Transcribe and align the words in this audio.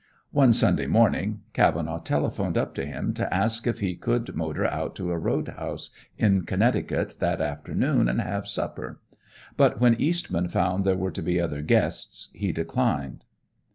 One 0.31 0.51
Sunday 0.51 0.87
morning 0.87 1.41
Cavenaugh 1.53 2.01
telephoned 2.01 2.57
up 2.57 2.73
to 2.73 2.85
him 2.87 3.13
to 3.13 3.31
ask 3.31 3.67
if 3.67 3.81
he 3.81 3.93
could 3.95 4.35
motor 4.35 4.65
out 4.65 4.95
to 4.95 5.11
a 5.11 5.17
roadhouse 5.19 5.91
in 6.17 6.41
Connecticut 6.41 7.17
that 7.19 7.39
afternoon 7.39 8.09
and 8.09 8.19
have 8.19 8.47
supper; 8.47 8.99
but 9.57 9.79
when 9.79 9.93
Eastman 10.01 10.47
found 10.47 10.85
there 10.85 10.97
were 10.97 11.11
to 11.11 11.21
be 11.21 11.39
other 11.39 11.61
guests 11.61 12.31
he 12.33 12.51
declined. 12.51 13.25